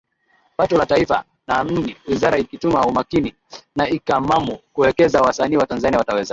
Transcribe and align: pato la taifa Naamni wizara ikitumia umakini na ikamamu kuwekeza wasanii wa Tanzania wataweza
pato 0.57 0.77
la 0.77 0.85
taifa 0.85 1.25
Naamni 1.47 1.95
wizara 2.07 2.37
ikitumia 2.37 2.81
umakini 2.81 3.35
na 3.75 3.89
ikamamu 3.89 4.57
kuwekeza 4.73 5.21
wasanii 5.21 5.57
wa 5.57 5.67
Tanzania 5.67 5.99
wataweza 5.99 6.29